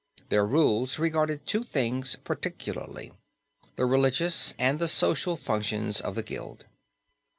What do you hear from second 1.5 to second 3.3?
things particularly